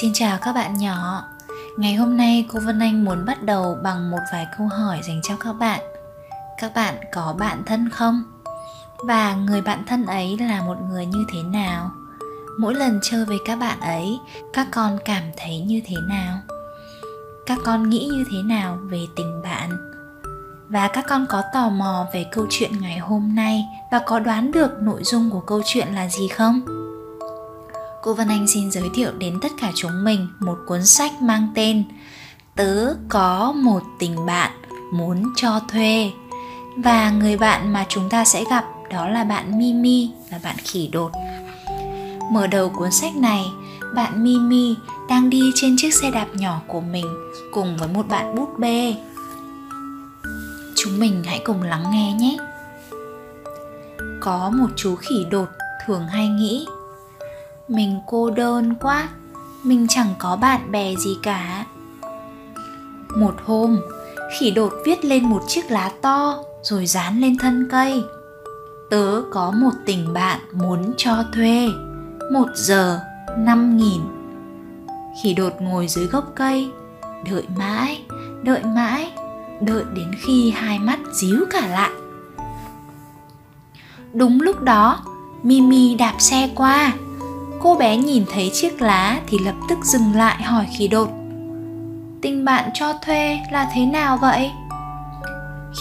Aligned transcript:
Xin 0.00 0.12
chào 0.14 0.38
các 0.42 0.52
bạn 0.52 0.74
nhỏ. 0.78 1.24
Ngày 1.76 1.94
hôm 1.94 2.16
nay 2.16 2.46
cô 2.52 2.60
Vân 2.60 2.80
Anh 2.80 3.04
muốn 3.04 3.24
bắt 3.24 3.42
đầu 3.42 3.78
bằng 3.82 4.10
một 4.10 4.18
vài 4.32 4.46
câu 4.58 4.66
hỏi 4.66 5.00
dành 5.08 5.20
cho 5.22 5.36
các 5.36 5.52
bạn. 5.52 5.80
Các 6.58 6.72
bạn 6.74 6.94
có 7.12 7.34
bạn 7.38 7.62
thân 7.66 7.88
không? 7.90 8.22
Và 8.98 9.34
người 9.34 9.62
bạn 9.62 9.84
thân 9.86 10.06
ấy 10.06 10.38
là 10.38 10.62
một 10.62 10.76
người 10.90 11.06
như 11.06 11.24
thế 11.32 11.42
nào? 11.42 11.90
Mỗi 12.58 12.74
lần 12.74 13.00
chơi 13.02 13.24
với 13.24 13.38
các 13.44 13.56
bạn 13.56 13.80
ấy, 13.80 14.18
các 14.52 14.66
con 14.72 14.98
cảm 15.04 15.22
thấy 15.36 15.60
như 15.60 15.80
thế 15.86 15.96
nào? 16.08 16.38
Các 17.46 17.58
con 17.64 17.90
nghĩ 17.90 18.08
như 18.12 18.24
thế 18.32 18.42
nào 18.42 18.78
về 18.82 19.06
tình 19.16 19.42
bạn? 19.42 19.70
Và 20.68 20.88
các 20.88 21.04
con 21.08 21.26
có 21.28 21.42
tò 21.52 21.68
mò 21.68 22.06
về 22.12 22.26
câu 22.32 22.46
chuyện 22.50 22.80
ngày 22.80 22.98
hôm 22.98 23.34
nay 23.34 23.64
và 23.92 23.98
có 24.06 24.18
đoán 24.18 24.52
được 24.52 24.82
nội 24.82 25.04
dung 25.04 25.30
của 25.30 25.40
câu 25.40 25.62
chuyện 25.64 25.88
là 25.94 26.08
gì 26.08 26.28
không? 26.28 26.85
Cô 28.02 28.14
Vân 28.14 28.28
Anh 28.28 28.46
xin 28.46 28.70
giới 28.70 28.90
thiệu 28.94 29.12
đến 29.18 29.38
tất 29.42 29.52
cả 29.60 29.72
chúng 29.74 30.04
mình 30.04 30.28
một 30.40 30.58
cuốn 30.66 30.86
sách 30.86 31.22
mang 31.22 31.48
tên 31.54 31.84
Tớ 32.56 32.94
có 33.08 33.52
một 33.52 33.82
tình 33.98 34.26
bạn 34.26 34.50
muốn 34.92 35.32
cho 35.36 35.60
thuê 35.68 36.10
và 36.76 37.10
người 37.10 37.36
bạn 37.36 37.72
mà 37.72 37.86
chúng 37.88 38.08
ta 38.08 38.24
sẽ 38.24 38.44
gặp 38.50 38.64
đó 38.90 39.08
là 39.08 39.24
bạn 39.24 39.58
Mimi 39.58 40.10
và 40.30 40.38
bạn 40.44 40.56
khỉ 40.64 40.88
đột. 40.92 41.12
Mở 42.32 42.46
đầu 42.46 42.68
cuốn 42.68 42.90
sách 42.90 43.16
này, 43.16 43.44
bạn 43.94 44.24
Mimi 44.24 44.74
đang 45.08 45.30
đi 45.30 45.50
trên 45.54 45.76
chiếc 45.78 45.94
xe 45.94 46.10
đạp 46.10 46.26
nhỏ 46.34 46.60
của 46.66 46.80
mình 46.80 47.06
cùng 47.52 47.76
với 47.76 47.88
một 47.88 48.08
bạn 48.08 48.34
búp 48.34 48.58
bê. 48.58 48.94
Chúng 50.76 50.98
mình 50.98 51.22
hãy 51.26 51.40
cùng 51.44 51.62
lắng 51.62 51.84
nghe 51.92 52.12
nhé. 52.12 52.36
Có 54.20 54.50
một 54.50 54.68
chú 54.76 54.96
khỉ 54.96 55.26
đột 55.30 55.48
thường 55.86 56.06
hay 56.08 56.28
nghĩ 56.28 56.66
mình 57.68 58.00
cô 58.06 58.30
đơn 58.30 58.74
quá. 58.80 59.08
Mình 59.62 59.86
chẳng 59.88 60.14
có 60.18 60.36
bạn 60.36 60.72
bè 60.72 60.94
gì 60.96 61.18
cả. 61.22 61.64
Một 63.16 63.34
hôm, 63.44 63.80
khỉ 64.38 64.50
đột 64.50 64.72
viết 64.84 65.04
lên 65.04 65.24
một 65.24 65.42
chiếc 65.48 65.70
lá 65.70 65.90
to 66.02 66.38
rồi 66.62 66.86
dán 66.86 67.20
lên 67.20 67.38
thân 67.38 67.68
cây. 67.70 68.02
Tớ 68.90 69.22
có 69.32 69.50
một 69.50 69.72
tình 69.86 70.12
bạn 70.12 70.40
muốn 70.52 70.92
cho 70.96 71.24
thuê. 71.34 71.68
Một 72.32 72.48
giờ, 72.54 73.00
năm 73.38 73.76
nghìn. 73.76 74.00
Khỉ 75.22 75.34
đột 75.34 75.52
ngồi 75.60 75.88
dưới 75.88 76.06
gốc 76.06 76.32
cây, 76.34 76.70
đợi 77.30 77.44
mãi 77.58 78.02
đợi 78.46 78.62
mãi, 78.64 79.12
đợi 79.60 79.84
đến 79.94 80.14
khi 80.18 80.50
hai 80.50 80.78
mắt 80.78 80.98
díu 81.12 81.44
cả 81.50 81.66
lại. 81.66 81.90
Đúng 84.12 84.40
lúc 84.40 84.62
đó, 84.62 84.98
mimi 85.42 85.94
đạp 85.94 86.14
xe 86.18 86.50
qua 86.54 86.92
cô 87.66 87.74
bé 87.74 87.96
nhìn 87.96 88.24
thấy 88.32 88.50
chiếc 88.52 88.82
lá 88.82 89.20
thì 89.26 89.38
lập 89.38 89.54
tức 89.68 89.78
dừng 89.84 90.16
lại 90.16 90.42
hỏi 90.42 90.66
khỉ 90.78 90.88
đột. 90.88 91.08
Tình 92.22 92.44
bạn 92.44 92.70
cho 92.74 92.92
thuê 92.92 93.38
là 93.52 93.70
thế 93.74 93.86
nào 93.86 94.16
vậy? 94.16 94.50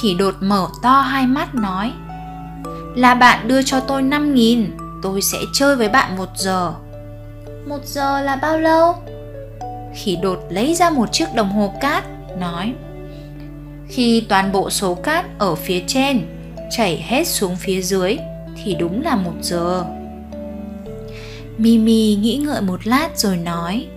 Khỉ 0.02 0.16
đột 0.20 0.36
mở 0.40 0.68
to 0.84 1.02
hai 1.02 1.28
mắt 1.28 1.56
nói, 1.56 1.92
là 2.96 3.16
bạn 3.16 3.48
đưa 3.48 3.62
cho 3.64 3.80
tôi 3.80 4.02
năm 4.02 4.36
nghìn, 4.36 4.78
tôi 5.04 5.22
sẽ 5.22 5.38
chơi 5.54 5.76
với 5.76 5.90
bạn 5.90 6.18
một 6.18 6.30
giờ. 6.36 6.74
Một 7.68 7.80
giờ 7.86 8.22
là 8.22 8.36
bao 8.36 8.60
lâu? 8.60 8.96
Khỉ 9.96 10.16
đột 10.22 10.40
lấy 10.50 10.76
ra 10.76 10.90
một 10.90 11.10
chiếc 11.12 11.34
đồng 11.36 11.50
hồ 11.50 11.74
cát, 11.82 12.04
nói, 12.40 12.74
khi 13.88 14.26
toàn 14.30 14.52
bộ 14.52 14.70
số 14.70 14.94
cát 14.94 15.26
ở 15.40 15.56
phía 15.56 15.84
trên 15.88 16.22
chảy 16.78 17.06
hết 17.08 17.28
xuống 17.28 17.56
phía 17.56 17.82
dưới 17.82 18.18
thì 18.64 18.76
đúng 18.76 19.04
là 19.04 19.16
một 19.16 19.34
giờ. 19.42 19.86
Mimi 21.58 22.16
nghĩ 22.16 22.38
ngợi 22.38 22.62
một 22.62 22.88
lát 22.88 23.10
rồi 23.20 23.38
nói 23.38 23.88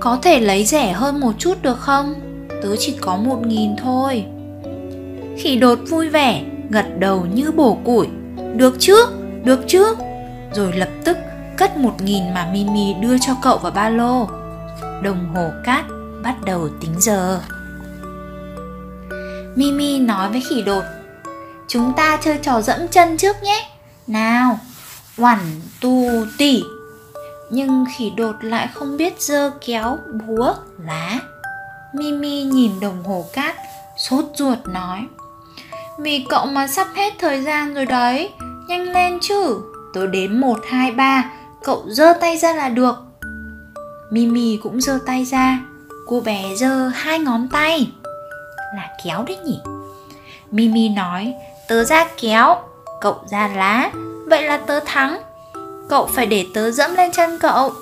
Có 0.00 0.18
thể 0.22 0.40
lấy 0.40 0.64
rẻ 0.64 0.92
hơn 0.92 1.20
một 1.20 1.32
chút 1.38 1.62
được 1.62 1.78
không? 1.78 2.14
Tớ 2.62 2.76
chỉ 2.78 2.96
có 3.00 3.16
một 3.16 3.46
nghìn 3.46 3.76
thôi. 3.76 4.24
Khỉ 5.38 5.56
đột 5.56 5.78
vui 5.88 6.08
vẻ 6.08 6.42
Gật 6.70 6.86
đầu 6.98 7.26
như 7.34 7.52
bổ 7.52 7.74
củi 7.84 8.06
Được 8.56 8.76
chứ, 8.78 8.96
được 9.44 9.60
chứ. 9.66 9.94
Rồi 10.54 10.72
lập 10.72 10.88
tức 11.04 11.16
cất 11.56 11.76
một 11.76 11.94
nghìn 12.02 12.34
mà 12.34 12.48
Mimi 12.52 12.94
đưa 12.94 13.18
cho 13.18 13.32
cậu 13.42 13.58
vào 13.58 13.72
ba 13.72 13.88
lô. 13.88 14.28
Đồng 15.02 15.34
hồ 15.34 15.48
cát 15.64 15.84
bắt 16.22 16.34
đầu 16.44 16.68
tính 16.80 16.94
giờ. 16.98 17.40
Mimi 19.54 19.98
nói 19.98 20.30
với 20.30 20.42
khỉ 20.48 20.62
đột 20.62 20.84
Chúng 21.68 21.92
ta 21.96 22.18
chơi 22.22 22.38
trò 22.42 22.60
dẫm 22.60 22.88
chân 22.88 23.16
trước 23.16 23.36
nhé. 23.42 23.66
Nào 24.06 24.58
One, 25.18 25.44
two, 25.80 26.26
tỉ. 26.38 26.62
Nhưng 27.50 27.84
khỉ 27.96 28.10
đột 28.16 28.36
lại 28.40 28.68
không 28.74 28.96
biết 28.96 29.20
dơ 29.20 29.50
kéo, 29.66 29.98
búa, 30.26 30.54
lá. 30.84 31.20
Mimi 31.92 32.42
nhìn 32.42 32.80
đồng 32.80 33.02
hồ 33.04 33.24
cát, 33.32 33.56
sốt 33.96 34.24
ruột 34.34 34.58
nói 34.66 35.06
Vì 35.98 36.26
cậu 36.28 36.46
mà 36.46 36.66
sắp 36.66 36.88
hết 36.94 37.14
thời 37.18 37.42
gian 37.42 37.74
rồi 37.74 37.86
đấy 37.86 38.30
Nhanh 38.68 38.92
lên 38.92 39.18
chứ. 39.20 39.60
Tôi 39.94 40.06
đến 40.06 40.40
một 40.40 40.58
hai 40.68 40.92
ba 40.92 41.30
Cậu 41.64 41.84
giơ 41.88 42.12
tay 42.20 42.36
ra 42.36 42.52
là 42.52 42.68
được. 42.68 42.96
Mimi 44.10 44.58
cũng 44.62 44.80
giơ 44.80 44.98
tay 45.06 45.24
ra 45.24 45.60
Cô 46.06 46.20
bé 46.20 46.54
giơ 46.56 46.88
hai 46.94 47.18
ngón 47.18 47.48
tay. 47.52 47.92
Là 48.76 48.88
kéo 49.04 49.24
đấy 49.26 49.36
nhỉ? 49.36 49.60
Mimi 50.50 50.88
nói 50.88 51.34
Tớ 51.68 51.84
ra 51.84 52.06
kéo 52.20 52.56
Cậu 53.00 53.16
ra 53.30 53.48
lá. 53.48 53.90
Vậy 54.26 54.42
là 54.42 54.56
tớ 54.56 54.80
thắng. 54.80 55.22
Cậu 55.88 56.06
phải 56.06 56.26
để 56.26 56.46
tớ 56.54 56.70
dẫm 56.70 56.94
lên 56.94 57.12
chân 57.12 57.38
cậu. 57.38 57.72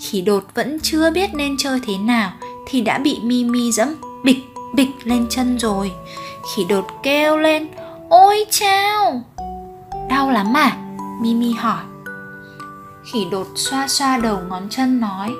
Khỉ 0.00 0.20
đột 0.20 0.44
vẫn 0.54 0.78
chưa 0.82 1.10
biết 1.10 1.34
nên 1.34 1.56
chơi 1.58 1.80
thế 1.86 1.98
nào 1.98 2.32
Thì 2.66 2.80
đã 2.80 2.98
bị 2.98 3.18
Mimi 3.22 3.72
dẫm 3.72 3.88
bịch 4.24 4.38
bịch 4.74 4.90
lên 5.04 5.26
chân 5.30 5.58
rồi. 5.58 5.92
Khỉ 6.54 6.64
đột 6.68 6.86
kêu 7.02 7.38
lên 7.38 7.68
Ôi 8.08 8.44
chao! 8.50 9.22
Đau 10.08 10.30
lắm 10.30 10.56
à? 10.56 10.76
Mimi 11.20 11.52
hỏi. 11.52 11.82
Khỉ 13.04 13.26
đột 13.30 13.46
xoa 13.54 13.88
xoa 13.88 14.18
đầu 14.18 14.38
ngón 14.48 14.68
chân 14.70 15.00
nói 15.00 15.30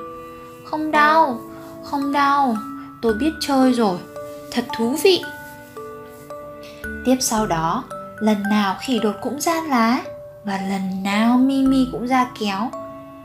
Không 0.65 0.91
đau, 0.91 1.41
không 1.84 2.12
đau 2.12 2.56
Tôi 3.03 3.15
biết 3.15 3.31
chơi 3.41 3.73
rồi 3.73 3.99
Thật 4.53 4.65
thú 4.77 4.97
vị. 5.05 5.23
Tiếp 7.05 7.17
sau 7.21 7.47
đó 7.47 7.84
lần 8.19 8.43
nào 8.51 8.77
khỉ 8.81 8.99
đột 9.03 9.17
cũng 9.23 9.41
ra 9.41 9.63
lá, 9.69 10.03
và 10.45 10.61
lần 10.69 11.03
nào 11.03 11.39
mimi 11.39 11.89
cũng 11.93 12.07
ra 12.07 12.27
kéo, 12.41 12.71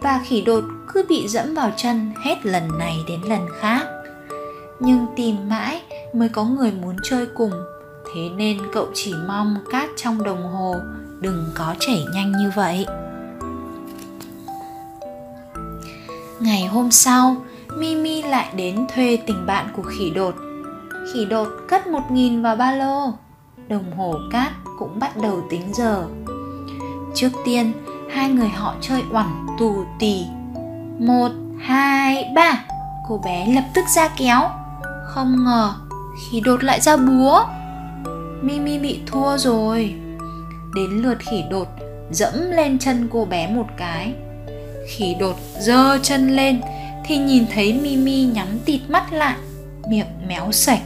và 0.02 0.22
khỉ 0.26 0.42
đột 0.42 0.64
cứ 0.94 1.06
bị 1.10 1.28
dẫm 1.28 1.54
vào 1.54 1.72
chân 1.78 2.12
hết 2.24 2.46
lần 2.46 2.78
này 2.80 2.98
đến 3.08 3.22
lần 3.22 3.48
khác. 3.60 3.86
Nhưng 4.80 5.06
tìm 5.16 5.50
mãi 5.50 5.82
mới 6.14 6.30
có 6.30 6.44
người 6.44 6.72
muốn 6.72 6.96
chơi 7.04 7.28
cùng, 7.36 7.52
thế 8.14 8.30
nên 8.36 8.58
cậu 8.74 8.88
chỉ 8.94 9.14
mong 9.28 9.58
cát 9.72 9.90
trong 9.98 10.24
đồng 10.24 10.44
hồ, 10.44 10.76
đừng 11.20 11.46
có 11.54 11.76
chảy 11.80 12.06
nhanh 12.14 12.32
như 12.32 12.52
vậy. 12.56 12.86
Ngày 16.40 16.66
hôm 16.66 16.92
sau 16.92 17.36
mimi 17.78 18.22
lại 18.22 18.48
đến 18.56 18.88
thuê 18.96 19.18
tình 19.28 19.46
bạn 19.46 19.68
của 19.76 19.84
khỉ 19.84 20.10
đột. 20.10 20.36
Khỉ 21.14 21.26
đột 21.26 21.48
cất 21.68 21.88
một 21.88 22.12
nghìn 22.12 22.42
vào 22.42 22.56
ba 22.56 22.72
lô, 22.72 23.14
đồng 23.68 23.92
hồ 23.98 24.16
cát 24.32 24.52
cũng 24.80 25.00
bắt 25.00 25.18
đầu 25.18 25.42
tính 25.50 25.74
giờ. 25.74 26.06
Trước 27.16 27.30
tiên, 27.46 27.74
hai 28.12 28.30
người 28.30 28.50
họ 28.50 28.76
chơi 28.82 29.04
oẳn 29.12 29.48
tù 29.60 29.84
tì. 30.00 30.26
Một, 31.00 31.32
hai, 31.60 32.32
ba. 32.36 32.64
Cô 33.08 33.22
bé 33.26 33.54
lập 33.54 33.64
tức 33.74 33.86
ra 33.96 34.10
kéo. 34.18 34.42
Không 35.06 35.46
ngờ, 35.46 35.74
khi 36.32 36.42
đột 36.42 36.64
lại 36.64 36.82
ra 36.82 36.98
búa, 36.98 37.46
mimi 38.42 38.80
bị 38.80 39.00
thua 39.06 39.38
rồi. 39.38 39.96
Đến 40.76 40.90
lượt 40.92 41.18
khỉ 41.20 41.44
đột, 41.50 41.68
dẫm 42.12 42.34
lên 42.52 42.80
chân 42.80 43.10
cô 43.12 43.26
bé 43.26 43.48
một 43.48 43.66
cái. 43.78 44.14
Khỉ 44.88 45.16
đột 45.20 45.36
giơ 45.60 45.98
chân 46.04 46.36
lên, 46.36 46.62
thì 47.06 47.18
nhìn 47.18 47.46
thấy 47.54 47.74
mimi 47.74 48.26
nhắm 48.26 48.48
tịt 48.66 48.82
mắt 48.90 49.14
lại, 49.14 49.36
miệng 49.90 50.28
méo 50.28 50.52
sạch 50.52 50.82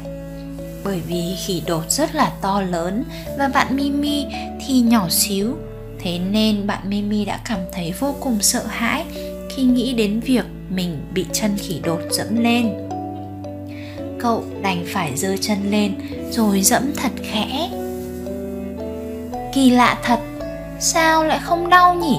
bởi 0.83 1.01
vì 1.07 1.35
khỉ 1.45 1.62
đột 1.68 1.83
rất 1.89 2.15
là 2.15 2.31
to 2.41 2.62
lớn 2.62 3.03
và 3.38 3.47
bạn 3.47 3.75
Mimi 3.75 4.25
thì 4.68 4.80
nhỏ 4.80 5.09
xíu. 5.09 5.57
Thế 6.00 6.19
nên 6.19 6.68
bạn 6.68 6.89
Mimi 6.89 7.25
đã 7.25 7.39
cảm 7.45 7.59
thấy 7.74 7.94
vô 8.00 8.15
cùng 8.19 8.41
sợ 8.41 8.63
hãi 8.68 9.06
khi 9.50 9.63
nghĩ 9.63 9.94
đến 9.94 10.19
việc 10.19 10.45
mình 10.69 11.01
bị 11.13 11.25
chân 11.33 11.57
khỉ 11.57 11.80
đột 11.83 12.00
dẫm 12.12 12.44
lên. 12.44 12.74
Cậu 14.19 14.44
đành 14.62 14.85
phải 14.94 15.15
giơ 15.15 15.35
chân 15.41 15.57
lên 15.69 15.95
rồi 16.31 16.62
dẫm 16.62 16.83
thật 16.97 17.12
khẽ. 17.24 17.69
Kỳ 19.53 19.69
lạ 19.69 19.97
thật, 20.03 20.19
sao 20.79 21.24
lại 21.24 21.39
không 21.44 21.69
đau 21.69 21.95
nhỉ? 21.95 22.18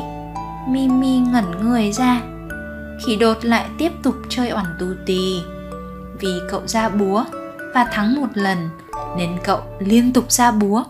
Mimi 0.69 1.19
ngẩn 1.19 1.45
người 1.63 1.93
ra. 1.93 2.23
Khỉ 3.07 3.17
đột 3.17 3.45
lại 3.45 3.65
tiếp 3.79 3.93
tục 4.03 4.15
chơi 4.29 4.51
oản 4.51 4.67
tù 4.81 4.87
tì 5.07 5.41
vì 6.21 6.29
cậu 6.51 6.67
ra 6.67 6.89
búa 6.89 7.25
và 7.75 7.85
thắng 7.85 8.15
một 8.15 8.29
lần 8.35 8.71
nên 9.17 9.39
cậu 9.45 9.61
liên 9.79 10.13
tục 10.13 10.33
ra 10.33 10.51
búa. 10.51 10.85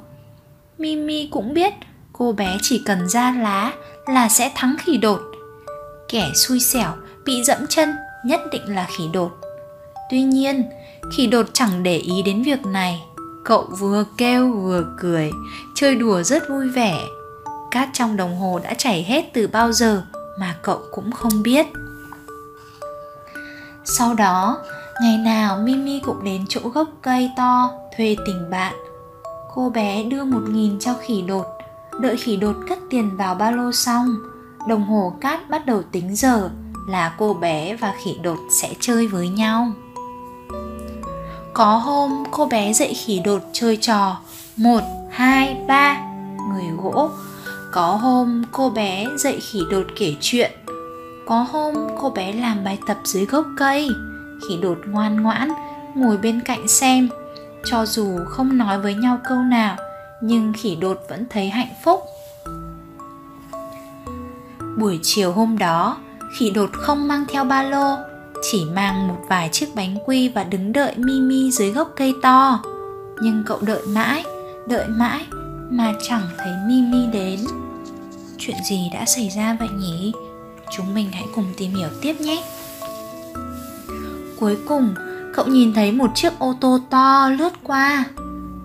Mimi 0.78 1.28
cũng 1.32 1.54
biết 1.54 1.72
cô 2.12 2.32
bé 2.32 2.58
chỉ 2.62 2.82
cần 2.86 3.08
ra 3.08 3.30
lá 3.30 3.72
là 4.06 4.28
sẽ 4.28 4.52
thắng 4.54 4.76
khỉ 4.78 4.96
đột. 4.96 5.20
Kẻ 6.08 6.30
xui 6.34 6.60
xẻo 6.60 6.92
bị 7.24 7.42
dẫm 7.44 7.66
chân 7.68 7.94
nhất 8.24 8.40
định 8.52 8.74
là 8.74 8.86
khỉ 8.96 9.04
đột. 9.12 9.32
Tuy 10.10 10.22
nhiên, 10.22 10.64
khỉ 11.16 11.26
đột 11.26 11.46
chẳng 11.52 11.82
để 11.82 11.96
ý 11.96 12.22
đến 12.22 12.42
việc 12.42 12.66
này. 12.66 13.02
Cậu 13.44 13.68
vừa 13.78 14.04
kêu 14.16 14.52
vừa 14.52 14.84
cười, 14.98 15.30
chơi 15.74 15.94
đùa 15.94 16.22
rất 16.22 16.48
vui 16.48 16.68
vẻ. 16.68 17.00
Cát 17.70 17.88
trong 17.92 18.16
đồng 18.16 18.36
hồ 18.36 18.60
đã 18.64 18.74
chảy 18.74 19.02
hết 19.02 19.24
từ 19.32 19.46
bao 19.46 19.72
giờ 19.72 20.02
mà 20.38 20.56
cậu 20.62 20.82
cũng 20.92 21.12
không 21.12 21.42
biết. 21.42 21.66
Sau 23.84 24.14
đó, 24.14 24.58
ngày 25.00 25.18
nào 25.18 25.58
Mimi 25.58 26.00
cũng 26.00 26.24
đến 26.24 26.44
chỗ 26.48 26.60
gốc 26.74 26.88
cây 27.02 27.30
to 27.36 27.70
thuê 27.96 28.16
tình 28.26 28.50
bạn. 28.50 28.74
Cô 29.54 29.70
bé 29.70 30.02
đưa 30.02 30.24
một 30.24 30.42
nghìn 30.50 30.78
cho 30.78 30.94
khỉ 31.00 31.22
đột, 31.22 31.46
đợi 32.00 32.16
khỉ 32.16 32.36
đột 32.36 32.56
cất 32.68 32.78
tiền 32.90 33.16
vào 33.16 33.34
ba 33.34 33.50
lô 33.50 33.72
xong, 33.72 34.16
đồng 34.68 34.84
hồ 34.84 35.12
cát 35.20 35.50
bắt 35.50 35.66
đầu 35.66 35.82
tính 35.92 36.16
giờ 36.16 36.50
là 36.88 37.14
cô 37.18 37.34
bé 37.34 37.76
và 37.76 37.94
khỉ 38.04 38.16
đột 38.22 38.38
sẽ 38.50 38.74
chơi 38.80 39.06
với 39.06 39.28
nhau. 39.28 39.72
Có 41.54 41.76
hôm 41.76 42.24
cô 42.30 42.46
bé 42.46 42.72
dạy 42.72 42.94
khỉ 42.94 43.20
đột 43.24 43.42
chơi 43.52 43.76
trò 43.76 44.16
1, 44.56 44.80
2, 45.10 45.64
3 45.68 45.96
người 46.48 46.70
gỗ. 46.82 47.10
Có 47.72 47.86
hôm 47.86 48.44
cô 48.52 48.70
bé 48.70 49.06
dạy 49.18 49.40
khỉ 49.40 49.58
đột 49.70 49.86
kể 49.98 50.14
chuyện. 50.20 50.52
Có 51.26 51.46
hôm 51.52 51.74
cô 52.00 52.10
bé 52.10 52.32
làm 52.32 52.64
bài 52.64 52.78
tập 52.86 52.96
dưới 53.04 53.26
gốc 53.26 53.46
cây. 53.58 53.88
Khỉ 54.48 54.56
đột 54.62 54.78
ngoan 54.86 55.22
ngoãn 55.22 55.48
ngồi 55.94 56.16
bên 56.16 56.40
cạnh 56.40 56.68
xem. 56.68 57.08
Cho 57.64 57.86
dù 57.86 58.18
không 58.28 58.58
nói 58.58 58.78
với 58.80 58.94
nhau 58.94 59.18
câu 59.28 59.38
nào, 59.38 59.76
nhưng 60.20 60.52
khỉ 60.52 60.76
đột 60.76 61.04
vẫn 61.08 61.26
thấy 61.30 61.48
hạnh 61.50 61.74
phúc. 61.84 62.00
Buổi 64.78 65.00
chiều 65.02 65.32
hôm 65.32 65.58
đó, 65.58 65.96
khỉ 66.38 66.50
đột 66.50 66.70
không 66.72 67.08
mang 67.08 67.24
theo 67.28 67.44
ba 67.44 67.62
lô 67.62 67.96
chỉ 68.50 68.64
mang 68.64 69.08
một 69.08 69.18
vài 69.28 69.48
chiếc 69.52 69.74
bánh 69.74 69.96
quy 70.06 70.28
và 70.28 70.44
đứng 70.44 70.72
đợi 70.72 70.94
Mimi 70.96 71.50
dưới 71.50 71.70
gốc 71.70 71.92
cây 71.96 72.14
to. 72.22 72.62
Nhưng 73.22 73.42
cậu 73.46 73.58
đợi 73.60 73.82
mãi, 73.86 74.24
đợi 74.68 74.88
mãi 74.88 75.26
mà 75.70 75.92
chẳng 76.08 76.22
thấy 76.38 76.52
Mimi 76.68 77.06
đến. 77.12 77.40
Chuyện 78.38 78.56
gì 78.68 78.90
đã 78.92 79.04
xảy 79.04 79.28
ra 79.28 79.56
vậy 79.60 79.68
nhỉ? 79.68 80.12
Chúng 80.76 80.94
mình 80.94 81.08
hãy 81.12 81.24
cùng 81.34 81.46
tìm 81.56 81.74
hiểu 81.74 81.88
tiếp 82.02 82.20
nhé. 82.20 82.44
Cuối 84.44 84.56
cùng, 84.68 84.94
cậu 85.34 85.46
nhìn 85.46 85.74
thấy 85.74 85.92
một 85.92 86.10
chiếc 86.14 86.38
ô 86.38 86.54
tô 86.60 86.78
to 86.90 87.28
lướt 87.38 87.52
qua. 87.62 88.04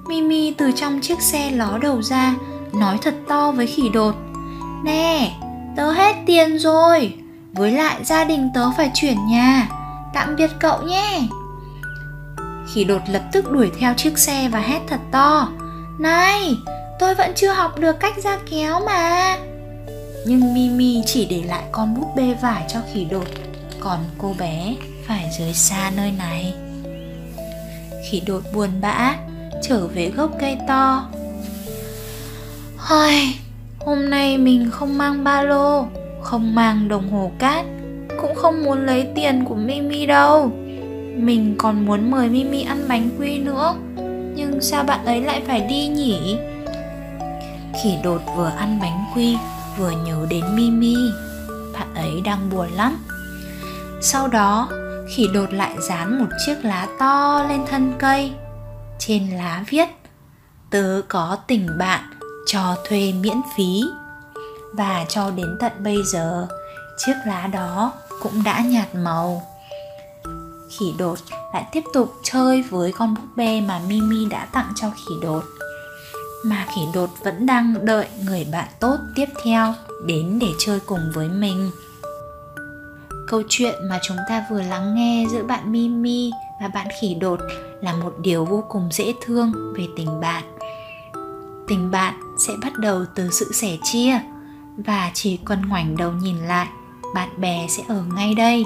Mimi 0.07 0.53
từ 0.57 0.71
trong 0.71 0.99
chiếc 1.01 1.21
xe 1.21 1.51
ló 1.51 1.77
đầu 1.81 2.01
ra, 2.01 2.35
nói 2.73 2.97
thật 3.01 3.15
to 3.27 3.51
với 3.51 3.67
khỉ 3.67 3.89
đột. 3.93 4.15
Nè, 4.83 5.31
tớ 5.77 5.91
hết 5.91 6.15
tiền 6.25 6.59
rồi, 6.59 7.13
với 7.53 7.71
lại 7.71 8.03
gia 8.03 8.23
đình 8.23 8.49
tớ 8.55 8.71
phải 8.77 8.91
chuyển 8.93 9.17
nhà 9.27 9.69
Tạm 10.13 10.35
biệt 10.35 10.51
cậu 10.59 10.81
nhé 10.81 11.21
Khỉ 12.73 12.83
đột 12.83 13.01
lập 13.09 13.23
tức 13.31 13.51
đuổi 13.51 13.71
theo 13.79 13.93
chiếc 13.93 14.17
xe 14.17 14.49
và 14.51 14.59
hét 14.59 14.79
thật 14.87 14.99
to 15.11 15.49
Này, 15.99 16.55
tôi 16.99 17.15
vẫn 17.15 17.31
chưa 17.35 17.53
học 17.53 17.79
được 17.79 17.99
cách 17.99 18.23
ra 18.23 18.37
kéo 18.51 18.79
mà 18.85 19.37
Nhưng 20.25 20.53
Mimi 20.53 21.01
chỉ 21.05 21.25
để 21.25 21.43
lại 21.47 21.63
con 21.71 21.95
búp 21.95 22.07
bê 22.15 22.35
vải 22.41 22.63
cho 22.67 22.79
khỉ 22.93 23.05
đột 23.05 23.27
Còn 23.79 23.99
cô 24.17 24.35
bé 24.39 24.75
phải 25.09 25.29
rời 25.39 25.53
xa 25.53 25.91
nơi 25.95 26.11
này. 26.11 26.53
Khỉ 28.09 28.21
đột 28.25 28.43
buồn 28.53 28.69
bã 28.81 29.15
Trở 29.61 29.87
về 29.87 30.09
gốc 30.09 30.31
cây 30.39 30.57
to. 30.67 31.09
Hời, 32.77 33.35
hôm 33.79 34.09
nay 34.09 34.37
mình 34.37 34.69
không 34.71 34.97
mang 34.97 35.23
ba 35.23 35.41
lô 35.41 35.85
Không 36.21 36.55
mang 36.55 36.87
đồng 36.87 37.11
hồ 37.11 37.31
cát 37.39 37.65
cũng 38.21 38.35
không 38.35 38.63
muốn 38.63 38.85
lấy 38.85 39.07
tiền 39.15 39.45
của 39.45 39.55
Mimi 39.55 40.05
đâu. 40.05 40.51
Mình 41.15 41.55
còn 41.57 41.85
muốn 41.85 42.11
mời 42.11 42.29
Mimi 42.29 42.63
ăn 42.63 42.85
bánh 42.87 43.09
quy 43.19 43.37
nữa 43.37 43.75
Nhưng 44.35 44.61
sao 44.61 44.83
bạn 44.83 45.05
ấy 45.05 45.21
lại 45.21 45.41
phải 45.47 45.61
đi 45.61 45.87
nhỉ? 45.87 46.37
Khỉ 47.83 47.97
đột 48.03 48.21
vừa 48.35 48.51
ăn 48.57 48.79
bánh 48.81 49.05
quy 49.15 49.37
vừa 49.77 49.91
nhớ 50.05 50.25
đến 50.29 50.43
Mimi 50.55 50.95
Bạn 51.73 51.87
ấy 51.95 52.11
đang 52.25 52.49
buồn 52.49 52.67
lắm. 52.75 52.97
Sau 54.01 54.27
đó 54.27 54.69
khỉ 55.15 55.27
đột 55.33 55.53
lại 55.53 55.75
dán 55.81 56.19
một 56.19 56.29
chiếc 56.45 56.55
lá 56.65 56.87
to 56.99 57.45
lên 57.49 57.65
thân 57.69 57.93
cây. 57.99 58.31
Trên 58.99 59.29
lá 59.29 59.63
viết, 59.69 59.89
Tớ 60.69 61.01
có 61.07 61.37
tình 61.47 61.77
bạn 61.77 62.03
cho 62.45 62.75
thuê 62.87 63.13
miễn 63.13 63.41
phí. 63.57 63.81
Và 64.73 65.05
cho 65.09 65.31
đến 65.31 65.57
tận 65.59 65.71
bây 65.79 66.03
giờ, 66.03 66.47
chiếc 66.97 67.13
lá 67.25 67.47
đó 67.47 67.93
cũng 68.21 68.43
đã 68.43 68.59
nhạt 68.59 68.95
màu. 68.95 69.41
Khỉ 70.69 70.93
đột 70.97 71.19
lại 71.53 71.65
tiếp 71.71 71.83
tục 71.93 72.13
chơi 72.23 72.63
với 72.63 72.91
con 72.91 73.15
búp 73.15 73.27
bê 73.35 73.61
mà 73.61 73.81
mimi 73.87 74.25
đã 74.25 74.45
tặng 74.45 74.73
cho 74.75 74.89
khỉ 74.89 75.15
đột. 75.21 75.43
Mà 76.45 76.65
khỉ 76.75 76.81
đột 76.93 77.09
vẫn 77.23 77.45
đang 77.45 77.85
đợi 77.85 78.07
người 78.25 78.47
bạn 78.51 78.67
tốt 78.79 78.97
tiếp 79.15 79.29
theo 79.43 79.73
đến 80.05 80.39
để 80.39 80.47
chơi 80.59 80.79
cùng 80.79 81.11
với 81.13 81.27
mình 81.27 81.71
câu 83.29 83.43
chuyện 83.49 83.87
mà 83.89 83.99
chúng 84.03 84.17
ta 84.29 84.45
vừa 84.49 84.61
lắng 84.61 84.95
nghe 84.95 85.25
giữa 85.31 85.43
bạn 85.43 85.71
mimi 85.71 86.31
và 86.61 86.67
bạn 86.67 86.87
khỉ 87.01 87.15
đột 87.15 87.39
là 87.81 87.93
một 87.93 88.13
điều 88.21 88.45
vô 88.45 88.63
cùng 88.69 88.89
dễ 88.91 89.13
thương 89.21 89.73
về 89.77 89.87
tình 89.97 90.19
bạn. 90.19 90.43
Tình 91.67 91.91
bạn 91.91 92.13
sẽ 92.37 92.53
bắt 92.61 92.73
đầu 92.77 93.05
từ 93.15 93.29
sự 93.31 93.51
sẻ 93.53 93.77
chia 93.83 94.19
và 94.77 95.11
chỉ 95.13 95.37
cần 95.45 95.61
ngoảnh 95.69 95.97
đầu 95.97 96.11
nhìn 96.11 96.37
lại, 96.37 96.67
bạn 97.15 97.29
bè 97.41 97.67
sẽ 97.69 97.83
ở 97.87 98.03
ngay 98.15 98.35
đây. 98.35 98.65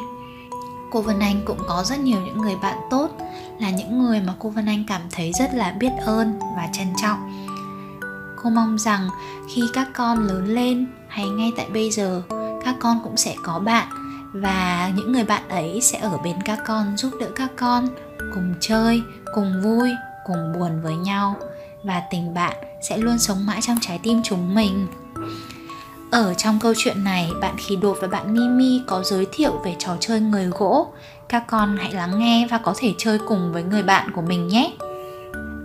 Cô 0.91 1.01
vân 1.01 1.19
anh 1.19 1.41
cũng 1.45 1.59
có 1.67 1.83
rất 1.85 1.99
nhiều 1.99 2.21
những 2.25 2.37
người 2.37 2.55
bạn 2.61 2.77
tốt, 2.89 3.09
là 3.59 3.69
những 3.69 4.03
người 4.03 4.21
mà 4.21 4.33
cô 4.39 4.49
vân 4.49 4.65
anh 4.65 4.83
cảm 4.87 5.01
thấy 5.11 5.31
rất 5.39 5.53
là 5.53 5.71
biết 5.71 5.91
ơn 6.05 6.39
và 6.39 6.69
trân 6.73 6.87
trọng. 7.01 7.49
Cô 8.43 8.49
mong 8.49 8.79
rằng 8.79 9.09
khi 9.53 9.61
các 9.73 9.87
con 9.93 10.27
lớn 10.27 10.45
lên 10.45 10.87
hay 11.07 11.29
ngay 11.29 11.51
tại 11.57 11.67
bây 11.73 11.91
giờ, 11.91 12.21
các 12.65 12.75
con 12.79 12.99
cũng 13.03 13.17
sẽ 13.17 13.35
có 13.43 13.59
bạn 13.59 14.02
và 14.33 14.91
những 14.95 15.11
người 15.11 15.23
bạn 15.23 15.49
ấy 15.49 15.79
sẽ 15.81 15.99
ở 15.99 16.17
bên 16.17 16.35
các 16.45 16.59
con 16.65 16.97
giúp 16.97 17.11
đỡ 17.19 17.27
các 17.35 17.51
con 17.55 17.87
cùng 18.35 18.53
chơi 18.59 19.01
cùng 19.35 19.61
vui 19.63 19.89
cùng 20.25 20.53
buồn 20.53 20.81
với 20.81 20.95
nhau. 20.95 21.35
Và 21.83 22.01
tình 22.11 22.33
bạn 22.33 22.53
sẽ 22.81 22.97
luôn 22.97 23.19
sống 23.19 23.45
mãi 23.45 23.61
trong 23.61 23.77
trái 23.81 23.99
tim 24.03 24.21
chúng 24.23 24.55
mình. 24.55 24.87
Ở 26.11 26.33
trong 26.33 26.59
câu 26.59 26.73
chuyện 26.77 27.03
này, 27.03 27.29
bạn 27.41 27.55
Khí 27.57 27.75
Đột 27.75 27.97
và 28.01 28.07
bạn 28.07 28.33
Mimi 28.33 28.81
có 28.87 29.03
giới 29.03 29.27
thiệu 29.31 29.61
về 29.65 29.75
trò 29.79 29.97
chơi 29.99 30.19
người 30.19 30.45
gỗ. 30.45 30.87
Các 31.29 31.43
con 31.47 31.77
hãy 31.77 31.91
lắng 31.91 32.19
nghe 32.19 32.47
và 32.51 32.57
có 32.57 32.73
thể 32.77 32.93
chơi 32.97 33.19
cùng 33.27 33.53
với 33.53 33.63
người 33.63 33.83
bạn 33.83 34.11
của 34.11 34.21
mình 34.21 34.47
nhé. 34.47 34.73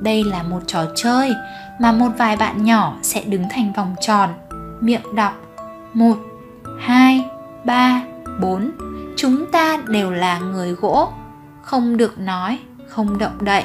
Đây 0.01 0.25
là 0.25 0.43
một 0.43 0.61
trò 0.67 0.85
chơi 0.95 1.33
mà 1.81 1.93
một 1.93 2.09
vài 2.19 2.37
bạn 2.37 2.65
nhỏ 2.65 2.97
sẽ 3.03 3.25
đứng 3.25 3.45
thành 3.51 3.73
vòng 3.73 3.95
tròn, 4.01 4.31
miệng 4.81 5.15
đọc. 5.15 5.33
1, 5.95 6.19
2, 6.81 7.25
3, 7.65 8.03
4. 8.41 8.71
Chúng 9.17 9.47
ta 9.53 9.79
đều 9.89 10.11
là 10.11 10.39
người 10.39 10.73
gỗ, 10.73 11.09
không 11.63 11.97
được 11.97 12.19
nói, 12.19 12.59
không 12.89 13.19
động 13.19 13.45
đậy. 13.45 13.65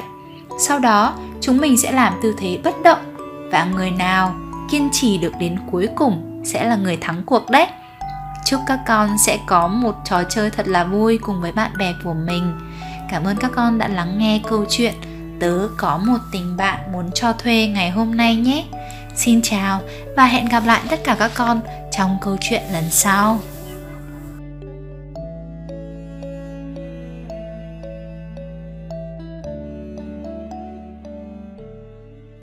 Sau 0.58 0.78
đó, 0.78 1.14
chúng 1.40 1.58
mình 1.58 1.76
sẽ 1.76 1.92
làm 1.92 2.14
tư 2.22 2.34
thế 2.38 2.58
bất 2.64 2.82
động. 2.82 2.98
Và 3.52 3.64
người 3.64 3.90
nào 3.90 4.34
kiên 4.70 4.88
trì 4.92 5.18
được 5.18 5.32
đến 5.40 5.56
cuối 5.70 5.88
cùng 5.94 6.42
sẽ 6.44 6.64
là 6.64 6.76
người 6.76 6.96
thắng 6.96 7.22
cuộc 7.26 7.50
đấy. 7.50 7.66
Chúc 8.44 8.60
các 8.66 8.80
con 8.86 9.18
sẽ 9.18 9.38
có 9.46 9.68
một 9.68 9.94
trò 10.04 10.22
chơi 10.24 10.50
thật 10.50 10.68
là 10.68 10.84
vui 10.84 11.18
cùng 11.18 11.40
với 11.40 11.52
bạn 11.52 11.70
bè 11.78 11.92
của 12.04 12.14
mình. 12.14 12.60
Cảm 13.10 13.24
ơn 13.24 13.36
các 13.36 13.50
con 13.54 13.78
đã 13.78 13.88
lắng 13.88 14.18
nghe 14.18 14.40
câu 14.48 14.64
chuyện 14.68 14.94
tớ 15.40 15.68
có 15.76 15.98
một 15.98 16.18
tình 16.32 16.56
bạn 16.56 16.92
muốn 16.92 17.10
cho 17.14 17.32
thuê 17.32 17.66
ngày 17.66 17.90
hôm 17.90 18.16
nay 18.16 18.36
nhé. 18.36 18.64
Xin 19.16 19.42
chào 19.42 19.80
và 20.16 20.26
hẹn 20.26 20.48
gặp 20.48 20.62
lại 20.66 20.80
tất 20.90 21.00
cả 21.04 21.16
các 21.18 21.30
con 21.34 21.60
trong 21.92 22.18
câu 22.20 22.36
chuyện 22.40 22.62
lần 22.72 22.84
sau. 22.90 23.38